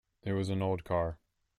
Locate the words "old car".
0.63-1.19